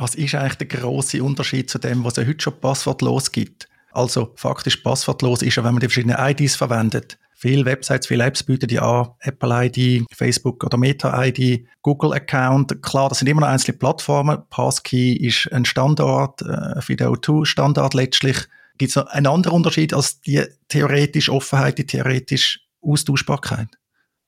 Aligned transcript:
Was 0.00 0.14
ist 0.14 0.34
eigentlich 0.34 0.54
der 0.54 0.80
große 0.80 1.22
Unterschied 1.22 1.68
zu 1.68 1.78
dem, 1.78 2.02
was 2.04 2.16
es 2.16 2.26
heute 2.26 2.40
schon 2.42 2.58
passwortlos 2.58 3.32
gibt? 3.32 3.68
Also 3.92 4.32
faktisch 4.34 4.78
passwortlos 4.78 5.42
ist 5.42 5.56
ja, 5.56 5.62
wenn 5.62 5.74
man 5.74 5.80
die 5.80 5.88
verschiedenen 5.88 6.16
IDs 6.18 6.56
verwendet. 6.56 7.18
Viele 7.34 7.66
Websites, 7.66 8.06
viele 8.06 8.24
Apps 8.24 8.42
bieten 8.42 8.66
die 8.66 8.78
an, 8.78 9.08
Apple 9.20 9.66
ID, 9.66 10.06
Facebook 10.10 10.64
oder 10.64 10.78
Meta 10.78 11.22
ID, 11.22 11.66
Google 11.82 12.14
Account. 12.14 12.82
Klar, 12.82 13.10
das 13.10 13.18
sind 13.18 13.28
immer 13.28 13.42
noch 13.42 13.48
einzelne 13.48 13.76
Plattformen. 13.76 14.38
Passkey 14.48 15.12
ist 15.12 15.52
ein 15.52 15.66
Standard, 15.66 16.40
äh, 16.40 16.78
FIDO2 16.80 17.44
Standard 17.44 17.92
letztlich. 17.92 18.38
Gibt 18.78 18.90
es 18.90 18.96
noch 18.96 19.06
einen 19.08 19.26
anderen 19.26 19.56
Unterschied 19.56 19.92
als 19.92 20.22
die 20.22 20.42
theoretische 20.68 21.30
Offenheit, 21.30 21.76
die 21.76 21.84
theoretische 21.84 22.60
Austauschbarkeit? 22.80 23.68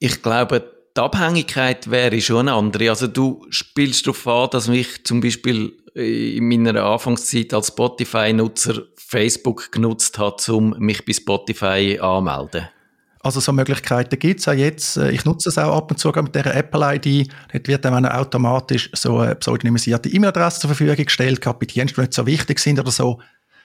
Ich 0.00 0.20
glaube, 0.20 0.71
die 0.96 1.00
Abhängigkeit 1.00 1.90
wäre 1.90 2.20
schon 2.20 2.48
eine 2.48 2.52
andere. 2.52 2.90
Also 2.90 3.06
du 3.06 3.46
spielst 3.50 4.06
darauf 4.06 4.26
an, 4.26 4.50
dass 4.50 4.68
mich 4.68 5.04
zum 5.04 5.20
Beispiel 5.20 5.72
in 5.94 6.48
meiner 6.48 6.84
Anfangszeit 6.84 7.52
als 7.54 7.68
Spotify-Nutzer 7.68 8.82
Facebook 8.96 9.72
genutzt 9.72 10.18
hat, 10.18 10.48
um 10.48 10.74
mich 10.78 11.04
bei 11.04 11.12
Spotify 11.12 11.98
anzumelden. 12.00 12.68
Also 13.24 13.38
so 13.38 13.52
Möglichkeiten 13.52 14.18
gibt 14.18 14.40
es 14.40 14.48
auch 14.48 14.52
jetzt. 14.52 14.96
Äh, 14.96 15.12
ich 15.12 15.24
nutze 15.24 15.48
es 15.48 15.58
auch 15.58 15.76
ab 15.76 15.90
und 15.90 15.98
zu 15.98 16.08
mit 16.10 16.34
der 16.34 16.56
Apple-ID. 16.56 17.28
Dort 17.52 17.68
wird 17.68 17.84
dann 17.84 18.04
automatisch 18.04 18.90
so 18.94 19.18
eine 19.18 19.36
pseudonymisierte 19.36 20.08
E-Mail-Adresse 20.08 20.60
zur 20.60 20.68
Verfügung 20.68 20.96
gestellt, 20.96 21.40
gerade 21.40 21.58
bei 21.58 21.66
Diensten, 21.66 21.94
die 21.94 22.00
nicht 22.00 22.14
so 22.14 22.26
wichtig 22.26 22.58
sind 22.58 22.80
oder 22.80 22.90
so. 22.90 23.20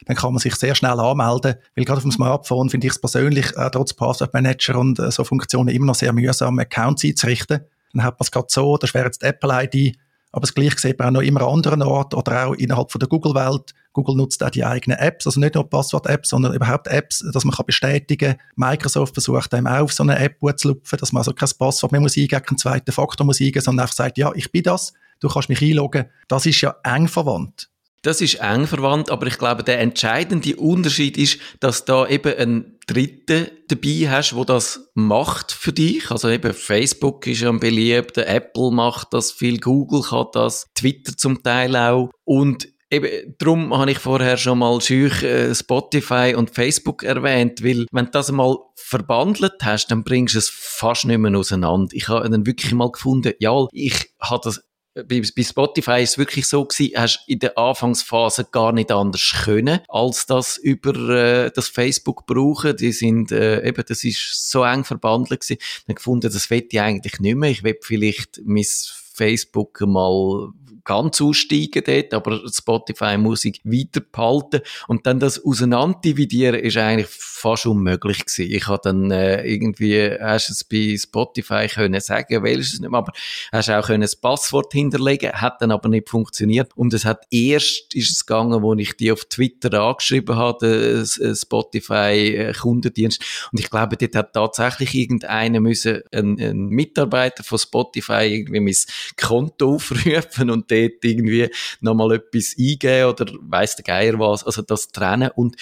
Dann 0.06 0.16
kann 0.16 0.34
man 0.34 0.40
sich 0.40 0.56
sehr 0.56 0.76
schnell 0.76 1.00
anmelden, 1.00 1.56
weil 1.76 1.86
gerade 1.86 1.98
auf 1.98 2.04
dem 2.04 2.12
Smartphone 2.12 2.70
finde 2.70 2.88
ich 2.88 2.94
es 2.94 3.00
persönlich, 3.00 3.56
äh, 3.58 3.70
trotz 3.72 3.94
Passwortmanager 3.94 4.78
und 4.78 5.00
äh, 5.00 5.12
so 5.12 5.24
Funktionen, 5.24 5.70
immer 5.70 5.88
noch 5.88 5.96
sehr 5.96 6.14
mühsam, 6.14 6.60
Accounts 6.60 7.04
einzurichten. 7.04 7.62
Dann 7.94 8.04
hat 8.04 8.20
man 8.20 8.26
es 8.26 8.32
gerade 8.32 8.48
so, 8.50 8.78
das 8.78 8.94
wäre 8.94 9.06
jetzt 9.06 9.22
die 9.22 9.26
Apple-ID, 9.26 9.98
aber 10.32 10.42
das 10.42 10.54
gleiche 10.54 10.78
sieht 10.78 11.00
man 11.00 11.08
auch 11.08 11.12
noch 11.14 11.22
immer 11.22 11.42
an 11.42 11.54
anderen 11.54 11.82
Orten 11.82 12.16
oder 12.16 12.48
auch 12.48 12.54
innerhalb 12.54 12.92
von 12.92 13.00
der 13.00 13.08
Google-Welt. 13.08 13.74
Google 13.94 14.16
nutzt 14.16 14.44
auch 14.44 14.50
die 14.50 14.64
eigenen 14.64 15.00
Apps, 15.00 15.26
also 15.26 15.40
nicht 15.40 15.56
nur 15.56 15.68
Passwort-Apps, 15.68 16.30
sondern 16.30 16.54
überhaupt 16.54 16.88
Apps, 16.88 17.26
dass 17.34 17.46
man 17.46 17.56
kann 17.56 17.66
bestätigen 17.66 18.38
kann. 18.38 18.70
Microsoft 18.70 19.16
versucht 19.16 19.54
einem 19.54 19.68
auch 19.68 19.86
auf 19.86 19.94
so 19.94 20.04
eine 20.04 20.20
App 20.20 20.38
zu 20.58 20.68
lupfen, 20.68 21.00
dass 21.00 21.12
man 21.12 21.22
also 21.22 21.34
kein 21.34 21.50
Passwort 21.58 21.92
mehr 21.92 22.02
muss 22.02 22.18
eingeben, 22.18 22.44
keinen 22.44 22.58
zweiten 22.58 22.92
Faktor 22.92 23.26
muss 23.26 23.42
eingeben, 23.42 23.62
sondern 23.62 23.86
einfach 23.86 23.96
sagt, 23.96 24.18
ja, 24.18 24.32
ich 24.36 24.52
bin 24.52 24.64
das, 24.64 24.94
du 25.22 25.30
kannst 25.30 25.50
mich 25.50 25.62
einloggen. 25.62 26.06
Das 26.28 26.46
ist 26.46 26.62
ja 26.62 26.76
eng 26.84 27.08
verwandt. 27.08 27.70
Das 28.02 28.22
ist 28.22 28.36
eng 28.36 28.68
verwandt, 28.68 29.10
aber 29.10 29.28
ich 29.28 29.38
glaube, 29.38 29.64
der 29.64 29.80
entscheidende 29.80 30.56
Unterschied 30.56 31.18
ist, 31.18 31.40
dass 31.60 31.86
da 31.86 32.08
eben 32.08 32.34
ein 32.38 32.78
Dritter 32.88 33.48
dabei 33.68 34.10
hast, 34.10 34.36
wo 34.36 34.46
das 34.46 34.90
macht 34.94 35.52
für 35.52 35.74
dich. 35.74 36.10
Also 36.10 36.30
eben 36.30 36.54
Facebook 36.54 37.28
ist 37.28 37.42
ja 37.42 37.52
beliebt, 37.52 38.18
Apple 38.18 38.72
macht 38.72 39.14
das 39.14 39.32
viel, 39.32 39.60
Google 39.60 40.04
kann 40.04 40.28
das, 40.32 40.68
Twitter 40.74 41.18
zum 41.18 41.44
Teil 41.44 41.76
auch. 41.76 42.12
Und 42.24 42.70
Eben, 42.90 43.36
darum 43.38 43.78
habe 43.78 43.92
ich 43.92 44.00
vorher 44.00 44.38
schon 44.38 44.60
mal 44.60 44.80
schüch 44.80 45.22
äh, 45.22 45.54
Spotify 45.54 46.36
und 46.38 46.52
Facebook 46.52 47.04
erwähnt, 47.04 47.62
weil 47.62 47.86
wenn 47.92 48.06
du 48.06 48.12
das 48.12 48.32
mal 48.32 48.58
verbandelt 48.76 49.56
hast, 49.62 49.88
dann 49.88 50.06
bringst 50.06 50.36
du 50.36 50.40
es 50.40 50.48
fast 50.50 51.04
nicht 51.04 51.18
mehr 51.18 51.38
auseinander. 51.38 51.90
Ich 51.92 52.08
habe 52.08 52.30
dann 52.30 52.46
wirklich 52.46 52.72
mal 52.74 52.90
gefunden, 52.90 53.34
ja, 53.40 53.66
ich 53.74 54.14
habe 54.22 54.40
das 54.42 54.64
bei, 55.04 55.22
bei 55.36 55.44
Spotify 55.44 56.04
ist 56.04 56.12
es 56.12 56.18
wirklich 56.18 56.48
so 56.48 56.66
gewesen, 56.66 56.94
hast 56.96 57.24
in 57.28 57.40
der 57.40 57.58
Anfangsphase 57.58 58.48
gar 58.52 58.72
nicht 58.72 58.92
anders 58.92 59.34
können, 59.44 59.80
als 59.88 60.26
das 60.26 60.58
über 60.58 60.96
äh, 61.10 61.52
das 61.54 61.68
Facebook 61.68 62.26
brauchen. 62.26 62.76
Die 62.78 62.92
sind, 62.92 63.32
äh, 63.32 63.68
eben, 63.68 63.84
das 63.88 64.04
ist 64.04 64.50
so 64.50 64.64
eng 64.64 64.84
verbandelt 64.84 65.42
gewesen. 65.42 65.60
Dann 65.86 65.96
gefunden, 65.96 66.32
das 66.32 66.50
will 66.50 66.68
ich 66.70 66.82
eigentlich 66.82 67.20
nicht 67.20 67.36
mehr. 67.36 67.50
Ich 67.50 67.64
will 67.64 67.78
vielleicht 67.82 68.42
mein 68.46 68.66
Facebook 68.66 69.82
mal 69.82 70.52
ganz 70.88 71.22
aussteigen 71.22 71.84
dort, 71.86 72.14
aber 72.14 72.42
Spotify 72.50 73.18
muss 73.18 73.44
ich 73.44 73.60
weiter 73.66 74.00
behalten. 74.00 74.62
Und 74.88 75.06
dann 75.06 75.20
das 75.20 75.44
Auseinanderdividieren 75.44 76.60
ist 76.62 76.78
eigentlich 76.78 77.10
fast 77.10 77.66
unmöglich 77.66 78.26
gewesen. 78.26 78.50
Ich 78.52 78.68
habe 78.68 78.80
dann 78.84 79.12
äh, 79.12 79.46
irgendwie, 79.46 80.18
hast 80.20 80.50
es 80.50 80.64
bei 80.64 80.96
Spotify 80.98 81.68
können 81.68 82.00
sagen, 82.00 82.42
welches 82.42 82.80
nicht 82.80 82.90
mehr, 82.90 83.00
aber 83.00 83.12
hast 83.52 83.70
auch 83.70 83.86
können 83.86 84.02
das 84.02 84.16
Passwort 84.16 84.72
hinterlegen, 84.72 85.34
hat 85.34 85.62
dann 85.62 85.72
aber 85.72 85.90
nicht 85.90 86.10
funktioniert. 86.10 86.72
Und 86.76 86.94
es 86.94 87.04
hat 87.04 87.26
erst 87.32 87.94
ist 87.94 88.12
es 88.12 88.26
gegangen, 88.26 88.62
wo 88.62 88.74
ich 88.74 88.96
die 88.96 89.12
auf 89.12 89.26
Twitter 89.26 89.82
angeschrieben 89.82 90.38
habe, 90.38 90.66
äh, 90.66 91.28
äh, 91.28 92.54
Kundendienst. 92.54 93.22
Und 93.52 93.60
ich 93.60 93.70
glaube, 93.70 93.98
dort 93.98 94.16
hat 94.16 94.34
tatsächlich 94.34 94.96
irgendeiner 94.96 95.60
müssen, 95.60 96.02
ein, 96.14 96.40
ein 96.40 96.68
Mitarbeiter 96.68 97.44
von 97.44 97.58
Spotify 97.58 98.24
irgendwie 98.24 98.62
mein 98.62 98.76
Konto 99.22 99.76
aufrufen 99.76 100.50
und 100.50 100.72
dort 100.82 101.04
irgendwie 101.04 101.50
nochmal 101.82 102.14
etwas 102.14 102.56
eingeben 102.58 103.10
oder 103.10 103.34
weiss 103.42 103.76
der 103.76 103.84
Geier 103.84 104.20
was, 104.20 104.44
also 104.44 104.62
das 104.62 104.90
trennen 104.90 105.32
und 105.36 105.56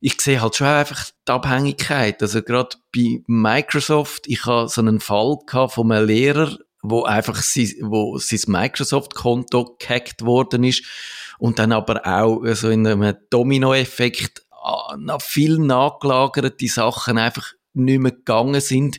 ich 0.00 0.20
sehe 0.20 0.42
halt 0.42 0.54
schon 0.54 0.66
einfach 0.66 1.06
die 1.26 1.32
Abhängigkeit. 1.32 2.20
Also 2.20 2.42
gerade 2.42 2.76
bei 2.94 3.22
Microsoft, 3.26 4.26
ich 4.26 4.44
habe 4.44 4.68
so 4.68 4.82
einen 4.82 5.00
Fall 5.00 5.38
gehabt 5.46 5.72
von 5.72 5.90
einem 5.90 6.06
Lehrer, 6.06 6.58
wo 6.82 7.04
einfach 7.04 7.36
sein, 7.36 7.72
wo 7.80 8.18
sein 8.18 8.40
Microsoft-Konto 8.46 9.76
gehackt 9.78 10.22
worden 10.22 10.64
ist 10.64 10.84
und 11.38 11.58
dann 11.58 11.72
aber 11.72 12.06
auch 12.06 12.44
so 12.54 12.68
in 12.68 12.86
einem 12.86 13.16
Domino-Effekt 13.30 14.44
noch 14.98 15.22
viel 15.22 15.58
nachgelagerte 15.58 16.68
Sachen 16.68 17.16
einfach 17.16 17.52
nicht 17.72 18.00
mehr 18.00 18.12
gegangen 18.12 18.60
sind. 18.60 18.98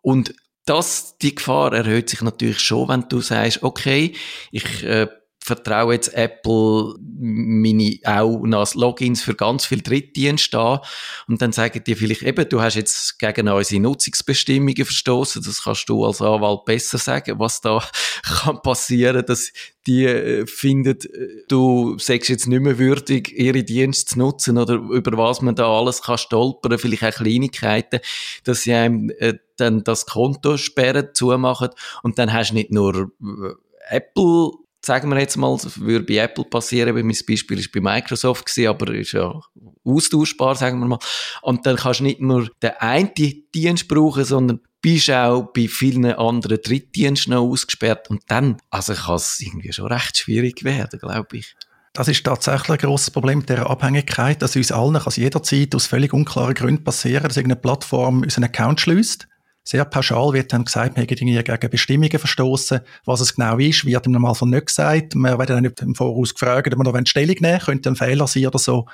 Und 0.00 0.34
das, 0.66 1.16
die 1.18 1.34
Gefahr 1.34 1.72
erhöht 1.72 2.10
sich 2.10 2.20
natürlich 2.22 2.60
schon, 2.60 2.88
wenn 2.88 3.08
du 3.08 3.20
sagst, 3.20 3.62
okay, 3.62 4.14
ich 4.50 4.84
äh, 4.84 5.08
vertraue 5.46 5.94
jetzt 5.94 6.12
Apple 6.12 6.96
meine 7.18 7.98
auch 8.04 8.42
als 8.52 8.74
Logins 8.74 9.22
für 9.22 9.36
ganz 9.36 9.64
viele 9.64 9.82
Drittdienste 9.82 10.58
an. 10.58 10.80
Und 11.28 11.40
dann 11.40 11.52
sagen 11.52 11.82
die 11.86 11.94
vielleicht 11.94 12.22
eben, 12.22 12.48
du 12.48 12.60
hast 12.60 12.74
jetzt 12.74 13.18
gegen 13.20 13.48
unsere 13.48 13.80
Nutzungsbestimmungen 13.80 14.84
verstoßen, 14.84 15.42
das 15.44 15.62
kannst 15.62 15.88
du 15.88 16.04
als 16.04 16.20
Anwalt 16.20 16.64
besser 16.64 16.98
sagen, 16.98 17.38
was 17.38 17.60
da 17.60 17.80
kann 18.24 18.60
passieren, 18.60 19.24
dass 19.24 19.52
die 19.86 20.04
äh, 20.04 20.46
findet, 20.48 21.06
äh, 21.06 21.44
du 21.46 21.96
sagst 21.98 22.28
jetzt 22.28 22.48
nicht 22.48 22.60
mehr 22.60 22.78
würdig, 22.78 23.32
ihre 23.38 23.62
Dienste 23.62 24.14
zu 24.14 24.18
nutzen 24.18 24.58
oder 24.58 24.74
über 24.74 25.16
was 25.16 25.42
man 25.42 25.54
da 25.54 25.68
alles 25.68 26.02
kann 26.02 26.18
stolpern, 26.18 26.76
vielleicht 26.76 27.04
auch 27.04 27.18
Kleinigkeiten, 27.18 28.00
dass 28.42 28.62
sie 28.62 28.74
einem 28.74 29.10
äh, 29.18 29.34
dann 29.56 29.84
das 29.84 30.06
Konto 30.06 30.56
sperren, 30.56 31.10
zumachen. 31.14 31.68
Und 32.02 32.18
dann 32.18 32.32
hast 32.32 32.50
du 32.50 32.54
nicht 32.54 32.72
nur 32.72 33.12
äh, 33.22 33.96
Apple 33.96 34.50
sagen 34.86 35.10
wir 35.10 35.18
jetzt 35.18 35.36
mal, 35.36 35.58
würde 35.76 36.04
bei 36.04 36.18
Apple 36.18 36.44
passieren, 36.44 36.94
weil 36.94 37.02
mein 37.02 37.16
Beispiel 37.28 37.58
ist 37.58 37.72
bei 37.72 37.80
Microsoft 37.80 38.46
gewesen, 38.46 38.68
aber 38.68 38.94
ist 38.94 39.12
ja 39.12 39.40
austauschbar, 39.84 40.54
sagen 40.54 40.78
wir 40.78 40.86
mal. 40.86 40.98
Und 41.42 41.66
dann 41.66 41.76
kannst 41.76 42.00
du 42.00 42.04
nicht 42.04 42.20
nur 42.20 42.48
den 42.62 42.70
einen 42.78 43.10
Dienst 43.14 43.88
brauchen, 43.88 44.24
sondern 44.24 44.60
bist 44.80 45.10
auch 45.10 45.52
bei 45.52 45.66
vielen 45.66 46.06
anderen 46.06 46.60
Drittdiensten 46.62 47.34
noch 47.34 47.42
ausgesperrt. 47.42 48.08
Und 48.10 48.22
dann, 48.28 48.58
also 48.70 48.94
kann 48.94 49.16
es 49.16 49.40
irgendwie 49.40 49.72
schon 49.72 49.92
recht 49.92 50.18
schwierig 50.18 50.62
werden, 50.62 51.00
glaube 51.00 51.38
ich. 51.38 51.56
Das 51.92 52.08
ist 52.08 52.24
tatsächlich 52.24 52.70
ein 52.70 52.86
grosses 52.86 53.10
Problem 53.10 53.38
mit 53.38 53.48
dieser 53.48 53.68
Abhängigkeit, 53.68 54.40
dass 54.42 54.54
uns 54.54 54.70
allen 54.70 55.00
kann 55.00 55.12
jederzeit 55.16 55.74
aus 55.74 55.86
völlig 55.86 56.12
unklaren 56.12 56.54
Gründen 56.54 56.84
passieren, 56.84 57.24
dass 57.24 57.38
irgendeine 57.38 57.60
Plattform 57.60 58.22
unseren 58.22 58.44
Account 58.44 58.80
schließt 58.80 59.26
sehr 59.66 59.84
pauschal 59.84 60.32
wird 60.32 60.52
dann 60.52 60.64
gesagt, 60.64 60.96
man 60.96 61.04
hätte 61.06 61.16
gegen 61.16 61.70
Bestimmungen 61.70 62.18
verstoßen. 62.18 62.80
Was 63.04 63.20
es 63.20 63.34
genau 63.34 63.58
ist, 63.58 63.84
wird 63.84 64.06
im 64.06 64.12
Normalfall 64.12 64.48
nicht 64.48 64.66
gesagt. 64.66 65.16
Man 65.16 65.36
wird 65.38 65.50
dann 65.50 65.64
nicht 65.64 65.82
im 65.82 65.96
Voraus 65.96 66.34
gefragt, 66.34 66.72
ob 66.72 66.78
man 66.78 66.94
noch 66.94 67.06
Stellung 67.06 67.36
nehmen 67.40 67.58
könnte 67.58 67.90
ein 67.90 67.96
Fehler 67.96 68.28
sein 68.28 68.46
oder 68.46 68.60
so. 68.60 68.86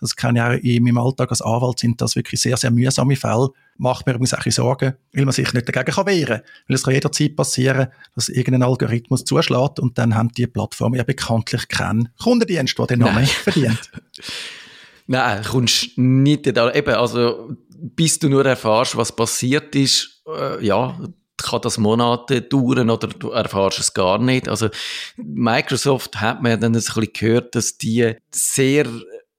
Das 0.00 0.16
kann 0.16 0.36
ja 0.36 0.50
auch 0.50 0.54
in 0.54 0.82
meinem 0.82 0.98
Alltag 0.98 1.30
als 1.30 1.40
Anwalt 1.40 1.78
sind 1.78 2.00
das 2.02 2.16
wirklich 2.16 2.40
sehr, 2.40 2.56
sehr 2.56 2.72
mühsame 2.72 3.14
Fälle. 3.14 3.50
Macht 3.78 4.04
mir 4.04 4.12
übrigens 4.12 4.34
auch 4.34 4.44
Sorgen, 4.50 4.94
weil 5.12 5.24
man 5.24 5.32
sich 5.32 5.52
nicht 5.54 5.68
dagegen 5.68 5.94
kann 5.94 6.06
wehren 6.06 6.26
kann. 6.26 6.42
Weil 6.66 6.74
es 6.74 6.82
kann 6.82 6.94
jederzeit 6.94 7.36
passieren, 7.36 7.86
dass 8.14 8.28
irgendein 8.28 8.64
Algorithmus 8.64 9.24
zuschlägt 9.24 9.78
und 9.78 9.96
dann 9.96 10.16
haben 10.16 10.32
die 10.32 10.48
Plattformen 10.48 10.96
ja 10.96 11.04
bekanntlich 11.04 11.68
keinen 11.68 12.10
Kundendienst, 12.20 12.76
der 12.78 12.86
den 12.88 12.98
Namen 12.98 13.26
verdient. 13.26 13.90
Nein, 15.06 15.42
kommst 15.44 15.96
nicht 15.96 16.56
da, 16.56 16.72
eben, 16.74 16.94
also, 16.94 17.56
bis 17.78 18.18
du 18.18 18.28
nur 18.28 18.44
erfährst, 18.44 18.96
was 18.96 19.14
passiert 19.14 19.74
ist, 19.76 20.15
äh, 20.26 20.64
ja, 20.64 20.98
kann 21.36 21.60
das 21.60 21.78
Monate 21.78 22.42
dauern 22.42 22.90
oder 22.90 23.08
du 23.08 23.30
erfährst 23.30 23.78
es 23.78 23.94
gar 23.94 24.18
nicht. 24.18 24.48
Also, 24.48 24.68
Microsoft 25.16 26.20
hat 26.20 26.42
mir 26.42 26.56
dann 26.56 26.72
ein 26.72 26.74
bisschen 26.74 27.08
gehört, 27.12 27.54
dass 27.54 27.78
die 27.78 28.14
sehr 28.32 28.86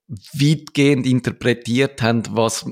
weitgehend 0.07 1.05
interpretiert 1.05 2.01
haben, 2.01 2.23
was 2.31 2.65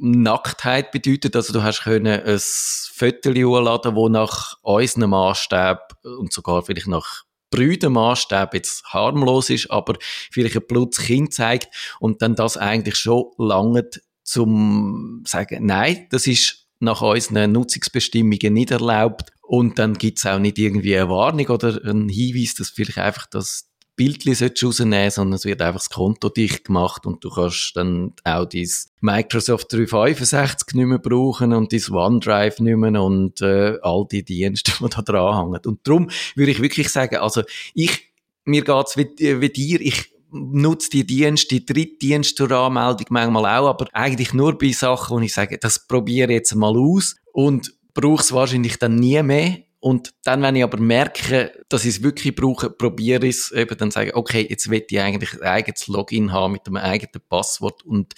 Nacktheit 0.00 0.90
bedeutet. 0.90 1.36
Also 1.36 1.52
du 1.52 1.62
hast 1.62 1.82
können 1.82 2.20
ein 2.20 2.38
Foto 2.40 3.30
laden, 3.60 3.94
wo 3.94 4.08
nach 4.08 4.56
unserem 4.62 5.10
Maßstab 5.10 5.96
und 6.02 6.32
sogar 6.32 6.62
vielleicht 6.62 6.88
nach 6.88 7.22
Brüdermaßstab 7.50 8.54
jetzt 8.54 8.84
harmlos 8.86 9.50
ist, 9.50 9.70
aber 9.70 9.94
vielleicht 10.00 10.56
ein 10.56 10.66
blutiges 10.66 11.06
Kind 11.06 11.34
zeigt 11.34 11.68
und 12.00 12.20
dann 12.22 12.34
das 12.34 12.56
eigentlich 12.56 12.96
schon 12.96 13.26
lange 13.38 13.88
zum 14.24 15.22
sagen, 15.26 15.66
nein, 15.66 16.06
das 16.10 16.26
ist 16.26 16.61
nach 16.82 17.00
unseren 17.00 17.52
Nutzungsbestimmungen 17.52 18.52
nicht 18.52 18.70
erlaubt 18.70 19.32
und 19.40 19.78
dann 19.78 19.94
gibt's 19.94 20.26
auch 20.26 20.38
nicht 20.38 20.58
irgendwie 20.58 20.96
eine 20.96 21.08
Warnung 21.08 21.46
oder 21.46 21.80
einen 21.84 22.08
Hinweis, 22.08 22.54
dass 22.54 22.70
vielleicht 22.70 22.98
einfach 22.98 23.26
das 23.26 23.68
Bild 23.94 24.26
rausnehmen 24.26 25.10
sondern 25.10 25.34
es 25.34 25.44
wird 25.44 25.60
einfach 25.60 25.80
das 25.80 25.90
Konto 25.90 26.28
dicht 26.28 26.64
gemacht 26.64 27.06
und 27.06 27.22
du 27.22 27.30
kannst 27.30 27.76
dann 27.76 28.14
auch 28.24 28.46
dein 28.46 28.68
Microsoft 29.00 29.72
365 29.72 30.74
nicht 30.74 30.86
mehr 30.86 30.98
brauchen 30.98 31.52
und 31.52 31.72
dein 31.72 31.94
OneDrive 31.94 32.60
nicht 32.60 32.76
mehr 32.76 33.02
und 33.02 33.40
äh, 33.42 33.78
all 33.82 34.06
die 34.10 34.24
Dienste, 34.24 34.72
die 34.80 34.88
da 34.88 35.02
dran 35.02 35.36
hängen. 35.36 35.60
Und 35.66 35.86
darum 35.86 36.10
würde 36.34 36.52
ich 36.52 36.62
wirklich 36.62 36.88
sagen, 36.88 37.16
also 37.16 37.42
ich, 37.74 38.12
mir 38.44 38.64
geht's 38.64 38.96
wie, 38.96 39.40
wie 39.40 39.50
dir, 39.50 39.80
ich 39.80 40.11
nutze 40.32 40.90
die 40.90 41.06
Dienste, 41.06 41.60
die 41.60 41.66
Drittdienste 41.66 42.34
zur 42.34 42.50
Anmeldung 42.52 43.06
manchmal 43.10 43.58
auch, 43.58 43.68
aber 43.68 43.86
eigentlich 43.92 44.32
nur 44.32 44.56
bei 44.58 44.72
Sachen, 44.72 45.16
wo 45.16 45.20
ich 45.20 45.32
sage, 45.32 45.58
das 45.58 45.86
probiere 45.86 46.32
ich 46.32 46.38
jetzt 46.38 46.54
mal 46.54 46.76
aus 46.76 47.16
und 47.32 47.72
brauche 47.94 48.22
es 48.22 48.32
wahrscheinlich 48.32 48.78
dann 48.78 48.96
nie 48.96 49.22
mehr. 49.22 49.58
Und 49.80 50.14
dann, 50.22 50.42
wenn 50.42 50.54
ich 50.54 50.62
aber 50.62 50.78
merke, 50.78 51.52
dass 51.68 51.84
ich 51.84 51.96
es 51.96 52.02
wirklich 52.02 52.36
brauche, 52.36 52.70
probiere 52.70 53.26
ich 53.26 53.36
es 53.36 53.50
eben 53.50 53.76
dann 53.76 53.90
sagen, 53.90 54.12
okay, 54.14 54.46
jetzt 54.48 54.70
will 54.70 54.84
ich 54.88 55.00
eigentlich 55.00 55.34
ein 55.34 55.42
eigenes 55.42 55.88
Login 55.88 56.32
haben 56.32 56.52
mit 56.52 56.66
einem 56.66 56.76
eigenen 56.76 57.20
Passwort 57.28 57.84
und, 57.84 58.14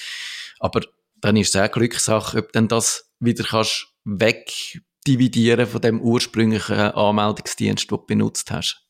aber 0.61 0.83
dann 1.21 1.37
ist 1.37 1.55
es 1.55 1.61
auch 1.61 1.73
Glückssache, 1.73 2.39
ob 2.39 2.53
dann 2.53 2.69
das 2.69 3.11
wieder 3.19 3.45
kannst 3.45 3.87
wegdividieren 4.05 5.67
von 5.67 5.81
dem 5.81 6.03
ursprünglichen 6.03 6.77
Anmeldungsdienst, 6.77 7.91
den 7.91 7.97
du 7.97 8.07
benutzt 8.07 8.51
hast. 8.51 8.84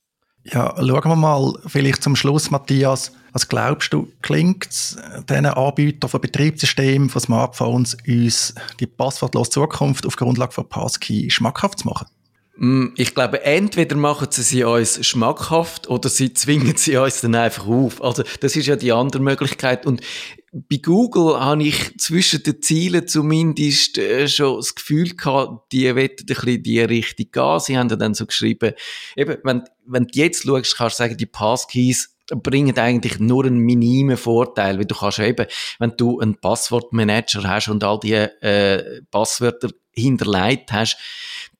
Ja, 0.44 0.74
schauen 0.76 1.04
wir 1.04 1.16
mal 1.16 1.54
vielleicht 1.66 2.02
zum 2.02 2.16
Schluss, 2.16 2.50
Matthias. 2.50 3.12
Was 3.32 3.48
glaubst 3.48 3.92
du, 3.92 4.08
klingt 4.22 4.66
es 4.66 4.96
diesen 5.28 5.46
Anbietern 5.46 6.08
von 6.10 6.20
Betriebssystemen, 6.20 7.08
von 7.08 7.20
Smartphones, 7.20 7.96
uns 8.06 8.54
die 8.78 8.86
passwortlose 8.86 9.50
Zukunft 9.50 10.06
auf 10.06 10.16
Grundlage 10.16 10.52
von 10.52 10.68
Passkey 10.68 11.30
schmackhaft 11.30 11.80
zu 11.80 11.88
machen? 11.88 12.06
Mm, 12.56 12.88
ich 12.96 13.14
glaube, 13.14 13.42
entweder 13.42 13.96
machen 13.96 14.28
sie 14.30 14.42
sie 14.42 14.64
uns 14.64 15.04
schmackhaft 15.04 15.88
oder 15.88 16.08
sie 16.08 16.32
zwingen 16.34 16.76
sie 16.76 16.96
uns 16.96 17.22
dann 17.22 17.34
einfach 17.34 17.66
auf. 17.66 18.02
Also, 18.02 18.22
das 18.40 18.54
ist 18.54 18.66
ja 18.66 18.76
die 18.76 18.92
andere 18.92 19.22
Möglichkeit. 19.22 19.86
Und 19.86 20.02
bei 20.54 20.76
Google 20.76 21.40
habe 21.40 21.64
ich 21.64 21.98
zwischen 21.98 22.42
den 22.44 22.62
Zielen 22.62 23.08
zumindest 23.08 23.98
äh, 23.98 24.28
schon 24.28 24.56
das 24.56 24.74
Gefühl 24.76 25.16
gehabt, 25.16 25.72
die 25.72 25.92
wollen 25.94 26.10
ein 26.10 26.26
bisschen 26.26 26.62
die 26.62 26.80
Richtung 26.80 27.26
gehen. 27.32 27.60
Sie 27.60 27.76
haben 27.76 27.88
dann 27.88 28.14
so 28.14 28.24
geschrieben, 28.24 28.72
eben, 29.16 29.36
wenn, 29.42 29.64
wenn 29.84 30.06
du 30.06 30.18
jetzt 30.18 30.44
schaust, 30.44 30.76
kannst 30.76 30.98
du 30.98 31.02
sagen, 31.02 31.16
die 31.16 31.26
Passkeys 31.26 32.13
bringen 32.28 32.78
eigentlich 32.78 33.18
nur 33.18 33.44
einen 33.44 33.58
minimen 33.58 34.16
Vorteil, 34.16 34.78
weil 34.78 34.86
du 34.86 34.94
kannst 34.94 35.18
eben, 35.18 35.46
wenn 35.78 35.92
du 35.96 36.20
einen 36.20 36.36
Passwortmanager 36.36 37.42
hast 37.44 37.68
und 37.68 37.84
all 37.84 38.00
die 38.00 38.14
äh, 38.14 39.02
Passwörter 39.10 39.68
hinterlegt 39.92 40.72
hast, 40.72 40.96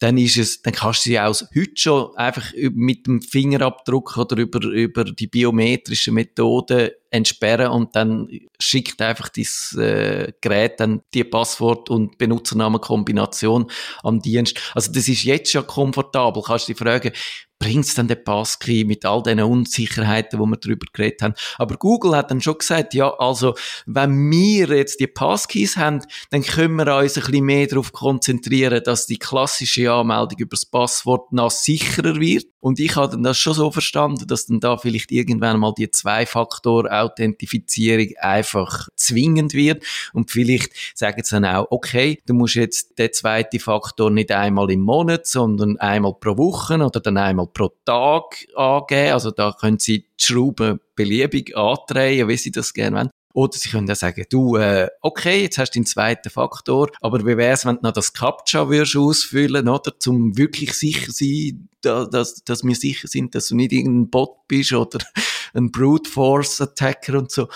dann 0.00 0.18
ist 0.18 0.36
es, 0.36 0.60
dann 0.62 0.74
kannst 0.74 1.06
du 1.06 1.10
sie 1.10 1.20
auch 1.20 1.34
heute 1.54 1.76
schon 1.76 2.16
einfach 2.16 2.52
mit 2.72 3.06
dem 3.06 3.22
Fingerabdruck 3.22 4.16
oder 4.16 4.36
über, 4.36 4.60
über 4.60 5.04
die 5.04 5.28
biometrischen 5.28 6.14
Methoden 6.14 6.90
entsperren 7.10 7.70
und 7.70 7.94
dann 7.94 8.28
schickt 8.58 9.00
einfach 9.00 9.28
dieses 9.28 9.76
äh, 9.76 10.32
Gerät 10.40 10.80
dann 10.80 11.02
die 11.14 11.24
Passwort- 11.24 11.90
und 11.90 12.18
Benutzernamenkombination 12.18 13.70
am 14.02 14.20
Dienst. 14.20 14.60
Also 14.74 14.92
das 14.92 15.08
ist 15.08 15.22
jetzt 15.22 15.52
schon 15.52 15.66
komfortabel. 15.66 16.42
Kannst 16.44 16.68
du 16.68 16.72
dich 16.72 16.78
fragen, 16.78 17.12
bringt 17.64 17.86
es 17.86 17.94
dann 17.94 18.08
den 18.08 18.22
Passkey 18.22 18.84
mit 18.84 19.06
all 19.06 19.22
den 19.22 19.40
Unsicherheiten, 19.40 20.38
wo 20.38 20.44
wir 20.44 20.58
darüber 20.58 20.84
geredet 20.92 21.22
haben. 21.22 21.32
Aber 21.56 21.76
Google 21.76 22.14
hat 22.14 22.30
dann 22.30 22.42
schon 22.42 22.58
gesagt, 22.58 22.92
ja, 22.92 23.10
also, 23.14 23.54
wenn 23.86 24.30
wir 24.30 24.66
jetzt 24.76 25.00
die 25.00 25.06
Passkeys 25.06 25.78
haben, 25.78 26.02
dann 26.30 26.42
können 26.42 26.76
wir 26.76 26.94
uns 26.94 27.16
ein 27.16 27.24
bisschen 27.24 27.46
mehr 27.46 27.66
darauf 27.66 27.92
konzentrieren, 27.92 28.82
dass 28.84 29.06
die 29.06 29.18
klassische 29.18 29.90
Anmeldung 29.90 30.40
über 30.40 30.50
das 30.50 30.66
Passwort 30.66 31.32
noch 31.32 31.50
sicherer 31.50 32.20
wird. 32.20 32.44
Und 32.60 32.78
ich 32.80 32.96
habe 32.96 33.12
dann 33.12 33.22
das 33.22 33.36
schon 33.36 33.52
so 33.52 33.70
verstanden, 33.70 34.26
dass 34.26 34.46
dann 34.46 34.58
da 34.58 34.78
vielleicht 34.78 35.12
irgendwann 35.12 35.60
mal 35.60 35.74
die 35.76 35.90
Zwei-Faktor-Authentifizierung 35.90 38.14
einfach 38.18 38.88
zwingend 38.96 39.52
wird. 39.52 39.84
Und 40.14 40.30
vielleicht 40.30 40.72
sagen 40.94 41.22
sie 41.22 41.34
dann 41.34 41.44
auch, 41.44 41.66
okay, 41.70 42.22
du 42.24 42.32
musst 42.32 42.54
jetzt 42.54 42.98
den 42.98 43.12
zweiten 43.12 43.60
Faktor 43.60 44.10
nicht 44.10 44.32
einmal 44.32 44.70
im 44.70 44.80
Monat, 44.80 45.26
sondern 45.26 45.76
einmal 45.76 46.14
pro 46.14 46.38
Woche 46.38 46.76
oder 46.76 47.00
dann 47.00 47.18
einmal 47.18 47.48
pro 47.54 47.70
Tag 47.84 48.46
angeben. 48.54 49.12
Also 49.12 49.30
da 49.30 49.52
können 49.58 49.78
Sie 49.78 50.00
die 50.00 50.24
Schrauben 50.24 50.80
beliebig 50.94 51.56
andrehen, 51.56 52.28
wie 52.28 52.36
Sie 52.36 52.50
das 52.50 52.74
gerne 52.74 52.96
wollen. 52.96 53.10
Oder 53.34 53.58
sie 53.58 53.68
können 53.68 53.90
auch 53.90 53.96
sagen, 53.96 54.24
du, 54.30 54.56
äh, 54.56 54.88
okay, 55.00 55.42
jetzt 55.42 55.58
hast 55.58 55.72
du 55.74 55.80
den 55.80 55.86
zweiten 55.86 56.30
Faktor, 56.30 56.90
aber 57.00 57.26
wie 57.26 57.36
wär's, 57.36 57.66
wenn 57.66 57.76
du 57.76 57.82
noch 57.82 57.92
das 57.92 58.12
Captcha 58.12 58.70
würdest 58.70 58.96
ausfüllen, 58.96 59.68
oder? 59.68 59.98
Zum 59.98 60.38
wirklich 60.38 60.72
sicher 60.74 61.10
sein, 61.10 61.68
da, 61.80 62.04
dass, 62.04 62.44
dass 62.44 62.62
wir 62.62 62.76
sicher 62.76 63.08
sind, 63.08 63.34
dass 63.34 63.48
du 63.48 63.56
nicht 63.56 63.72
irgendein 63.72 64.08
Bot 64.08 64.46
bist 64.46 64.72
oder 64.72 65.00
ein 65.52 65.72
Brute 65.72 66.08
Force 66.08 66.60
Attacker 66.60 67.18
und 67.18 67.32
so. 67.32 67.48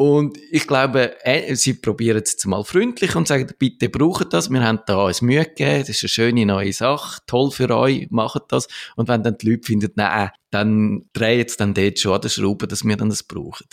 Und 0.00 0.38
ich 0.52 0.68
glaube, 0.68 1.16
äh, 1.24 1.56
sie 1.56 1.74
probieren 1.74 2.22
es 2.22 2.30
jetzt 2.30 2.46
mal 2.46 2.62
freundlich 2.62 3.16
und 3.16 3.26
sagen, 3.26 3.52
bitte 3.58 3.88
braucht 3.88 4.32
das, 4.32 4.48
wir 4.48 4.62
haben 4.62 4.78
da 4.86 5.06
uns 5.06 5.22
Mühe 5.22 5.44
gegeben, 5.44 5.80
das 5.80 5.88
ist 5.88 6.04
eine 6.04 6.08
schöne 6.08 6.46
neue 6.46 6.72
Sache, 6.72 7.20
toll 7.26 7.50
für 7.50 7.68
euch, 7.76 8.06
macht 8.10 8.44
das. 8.50 8.68
Und 8.94 9.08
wenn 9.08 9.24
dann 9.24 9.38
die 9.38 9.50
Leute 9.50 9.66
finden, 9.66 9.90
nein, 9.96 10.30
dann 10.52 11.06
drehen 11.12 11.38
jetzt 11.38 11.60
dann 11.60 11.74
dort 11.74 11.98
schon 11.98 12.12
an 12.12 12.20
der 12.20 12.28
Schraube, 12.28 12.68
dass 12.68 12.84
wir 12.84 12.96
dann 12.96 13.08
das 13.08 13.24
brauchen. 13.24 13.66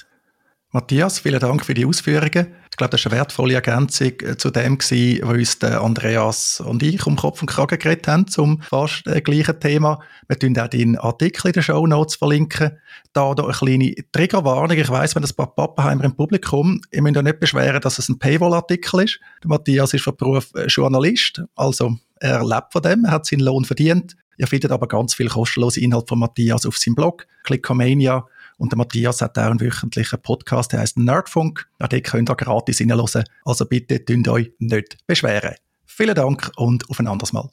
Matthias, 0.76 1.20
vielen 1.20 1.40
Dank 1.40 1.66
für 1.66 1.74
die 1.74 1.86
Ausführungen. 1.86 2.48
Ich 2.70 2.76
glaube, 2.76 2.92
das 2.92 3.06
war 3.06 3.14
eine 3.14 3.22
wertvolle 3.22 3.54
Ergänzung 3.54 4.12
äh, 4.20 4.36
zu 4.36 4.52
dem, 4.52 4.78
was 4.78 4.92
uns 4.92 5.64
Andreas 5.64 6.60
und 6.60 6.84
ich 6.84 7.08
um 7.08 7.16
Kopf 7.16 7.40
und 7.40 7.48
Kragen 7.48 7.80
geredet 7.80 8.10
haben, 8.10 8.28
zum 8.28 8.62
fast 8.62 9.08
äh, 9.08 9.22
gleichen 9.22 9.58
Thema. 9.58 10.02
Wir 10.28 10.38
tun 10.38 10.60
auch 10.60 10.68
deinen 10.68 10.98
Artikel 10.98 11.48
in 11.48 11.54
den 11.54 11.64
Show 11.64 11.88
Notes 11.88 12.18
verlinken. 12.18 12.78
Da, 13.14 13.34
da 13.34 13.44
eine 13.44 13.54
kleine 13.54 13.96
Triggerwarnung. 14.12 14.78
Ich 14.78 14.90
weiss, 14.90 15.16
wenn 15.16 15.22
das 15.22 15.32
paar 15.32 15.56
Pappenheimer 15.56 16.04
im 16.04 16.18
Publikum, 16.18 16.82
ich 16.92 17.00
muss 17.00 17.16
ja 17.16 17.22
nicht 17.22 17.40
beschweren, 17.40 17.80
dass 17.80 17.98
es 17.98 18.10
ein 18.10 18.20
Paywall-Artikel 18.20 19.06
ist. 19.06 19.22
Matthias 19.46 19.94
ist 19.94 20.04
von 20.04 20.18
Beruf 20.18 20.50
äh, 20.56 20.66
Journalist, 20.66 21.42
also 21.56 21.96
er 22.20 22.44
lebt 22.44 22.74
von 22.74 22.82
dem, 22.82 23.10
hat 23.10 23.26
seinen 23.26 23.40
Lohn 23.40 23.64
verdient. 23.64 24.18
Ihr 24.38 24.48
findet 24.48 24.72
aber 24.72 24.90
ganz 24.90 25.14
viel 25.14 25.30
kostenlose 25.30 25.80
Inhalt 25.80 26.10
von 26.10 26.20
Matthias 26.20 26.66
auf 26.66 26.78
seinem 26.78 26.96
Blog, 26.96 27.28
Clickomania 27.46 28.26
und 28.58 28.72
der 28.72 28.78
Matthias 28.78 29.22
hat 29.22 29.38
auch 29.38 29.44
einen 29.44 29.60
wöchentlichen 29.60 30.22
Podcast, 30.22 30.72
der 30.72 30.80
heißt 30.80 30.98
Nerdfunk. 30.98 31.68
Auch 31.80 31.88
den 31.88 32.04
könnt 32.04 32.30
ihr 32.30 32.36
gratis 32.36 32.80
reinhören. 32.80 33.24
Also 33.44 33.66
bitte 33.66 34.04
tünt 34.04 34.28
euch 34.28 34.52
nicht 34.60 35.06
beschweren. 35.08 35.56
Vielen 35.86 36.16
Dank 36.16 36.52
und 36.58 36.90
auf 36.90 37.00
ein 37.00 37.08
anderes 37.08 37.34
Mal. 37.34 37.50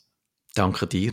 Danke 0.55 0.87
dir. 0.87 1.13